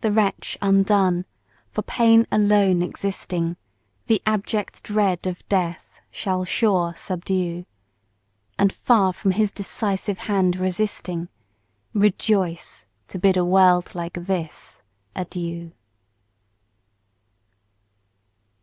The 0.00 0.12
wretch 0.12 0.58
undone, 0.62 1.26
for 1.70 1.82
pain 1.82 2.26
alone 2.32 2.80
existing, 2.80 3.58
The 4.06 4.22
abject 4.24 4.82
dread 4.82 5.26
of 5.26 5.46
death 5.50 6.00
shall 6.10 6.46
sure 6.46 6.94
subdue, 6.96 7.66
And 8.58 8.72
far 8.72 9.12
from 9.12 9.32
his 9.32 9.52
decisive 9.52 10.20
hand 10.20 10.56
resisting, 10.56 11.28
Rejoice 11.92 12.86
to 13.08 13.18
bid 13.18 13.36
a 13.36 13.44
world 13.44 13.94
like 13.94 14.14
this, 14.14 14.82
adieu. 15.14 15.72